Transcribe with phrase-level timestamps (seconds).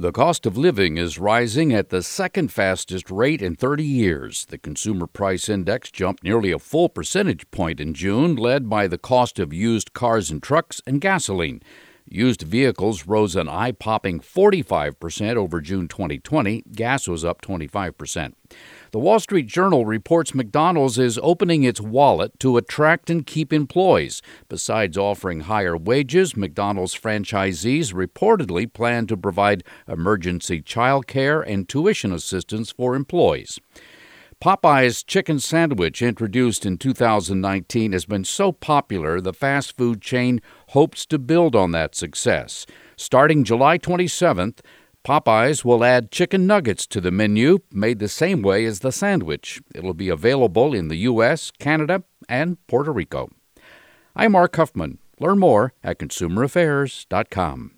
[0.00, 4.46] The cost of living is rising at the second fastest rate in 30 years.
[4.46, 8.96] The Consumer Price Index jumped nearly a full percentage point in June, led by the
[8.96, 11.62] cost of used cars and trucks and gasoline.
[12.10, 16.64] Used vehicles rose an eye popping 45% over June 2020.
[16.72, 18.32] Gas was up 25%.
[18.92, 24.22] The Wall Street Journal reports McDonald's is opening its wallet to attract and keep employees.
[24.48, 32.12] Besides offering higher wages, McDonald's franchisees reportedly plan to provide emergency child care and tuition
[32.12, 33.58] assistance for employees.
[34.40, 41.04] Popeye's chicken sandwich, introduced in 2019, has been so popular the fast food chain hopes
[41.06, 42.64] to build on that success.
[42.96, 44.60] Starting July 27th,
[45.04, 49.60] Popeyes will add chicken nuggets to the menu, made the same way as the sandwich.
[49.74, 53.30] It'll be available in the U.S., Canada, and Puerto Rico.
[54.14, 54.98] I'm Mark Huffman.
[55.18, 57.77] Learn more at consumeraffairs.com.